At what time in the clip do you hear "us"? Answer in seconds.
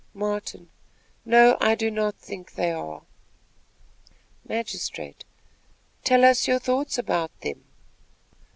6.25-6.47